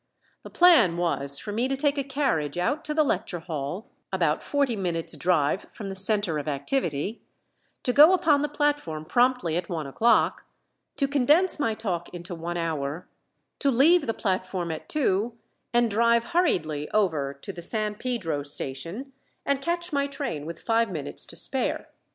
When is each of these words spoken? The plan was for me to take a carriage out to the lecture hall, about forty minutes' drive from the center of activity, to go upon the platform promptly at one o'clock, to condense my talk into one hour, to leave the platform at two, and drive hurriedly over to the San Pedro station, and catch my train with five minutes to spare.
The 0.41 0.49
plan 0.49 0.97
was 0.97 1.37
for 1.37 1.51
me 1.51 1.67
to 1.67 1.77
take 1.77 1.95
a 1.95 2.03
carriage 2.03 2.57
out 2.57 2.83
to 2.85 2.93
the 2.95 3.03
lecture 3.03 3.37
hall, 3.41 3.91
about 4.11 4.41
forty 4.41 4.75
minutes' 4.75 5.15
drive 5.15 5.65
from 5.71 5.89
the 5.89 5.95
center 5.95 6.39
of 6.39 6.47
activity, 6.47 7.21
to 7.83 7.93
go 7.93 8.11
upon 8.11 8.41
the 8.41 8.49
platform 8.49 9.05
promptly 9.05 9.57
at 9.57 9.69
one 9.69 9.85
o'clock, 9.85 10.43
to 10.97 11.07
condense 11.07 11.59
my 11.59 11.75
talk 11.75 12.09
into 12.15 12.33
one 12.33 12.57
hour, 12.57 13.07
to 13.59 13.69
leave 13.69 14.07
the 14.07 14.13
platform 14.15 14.71
at 14.71 14.89
two, 14.89 15.37
and 15.71 15.91
drive 15.91 16.23
hurriedly 16.33 16.89
over 16.89 17.31
to 17.35 17.53
the 17.53 17.61
San 17.61 17.93
Pedro 17.93 18.41
station, 18.41 19.13
and 19.45 19.61
catch 19.61 19.93
my 19.93 20.07
train 20.07 20.47
with 20.47 20.63
five 20.63 20.89
minutes 20.89 21.27
to 21.27 21.35
spare. 21.35 21.89